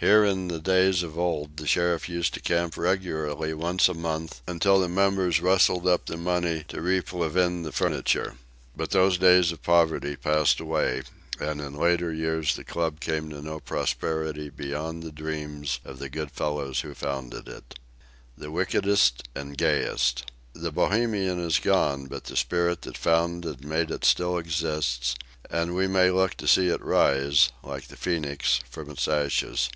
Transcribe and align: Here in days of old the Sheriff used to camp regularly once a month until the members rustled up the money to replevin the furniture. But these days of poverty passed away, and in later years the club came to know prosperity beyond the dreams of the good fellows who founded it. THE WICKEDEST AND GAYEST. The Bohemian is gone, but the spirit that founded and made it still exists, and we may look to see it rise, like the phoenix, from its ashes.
Here 0.00 0.24
in 0.24 0.46
days 0.60 1.02
of 1.02 1.18
old 1.18 1.56
the 1.56 1.66
Sheriff 1.66 2.08
used 2.08 2.32
to 2.34 2.40
camp 2.40 2.76
regularly 2.76 3.52
once 3.52 3.88
a 3.88 3.94
month 3.94 4.40
until 4.46 4.78
the 4.78 4.88
members 4.88 5.40
rustled 5.40 5.88
up 5.88 6.06
the 6.06 6.16
money 6.16 6.62
to 6.68 6.80
replevin 6.80 7.64
the 7.64 7.72
furniture. 7.72 8.36
But 8.76 8.90
these 8.92 9.18
days 9.18 9.50
of 9.50 9.64
poverty 9.64 10.14
passed 10.14 10.60
away, 10.60 11.02
and 11.40 11.60
in 11.60 11.74
later 11.74 12.12
years 12.12 12.54
the 12.54 12.62
club 12.62 13.00
came 13.00 13.28
to 13.30 13.42
know 13.42 13.58
prosperity 13.58 14.50
beyond 14.50 15.02
the 15.02 15.10
dreams 15.10 15.80
of 15.84 15.98
the 15.98 16.08
good 16.08 16.30
fellows 16.30 16.82
who 16.82 16.94
founded 16.94 17.48
it. 17.48 17.76
THE 18.36 18.52
WICKEDEST 18.52 19.24
AND 19.34 19.58
GAYEST. 19.58 20.30
The 20.52 20.70
Bohemian 20.70 21.40
is 21.40 21.58
gone, 21.58 22.06
but 22.06 22.22
the 22.22 22.36
spirit 22.36 22.82
that 22.82 22.96
founded 22.96 23.62
and 23.62 23.68
made 23.68 23.90
it 23.90 24.04
still 24.04 24.38
exists, 24.38 25.16
and 25.50 25.74
we 25.74 25.88
may 25.88 26.12
look 26.12 26.34
to 26.36 26.46
see 26.46 26.68
it 26.68 26.84
rise, 26.84 27.50
like 27.64 27.88
the 27.88 27.96
phoenix, 27.96 28.60
from 28.70 28.90
its 28.90 29.08
ashes. 29.08 29.68